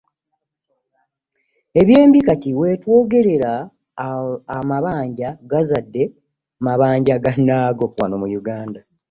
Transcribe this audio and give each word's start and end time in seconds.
Ebyembi 1.79 2.19
kati 2.27 2.49
wetwogerera 2.59 3.53
amabanja 4.57 5.29
gazadde 5.51 6.03
mabanja 6.65 7.15
gannaago. 7.23 7.87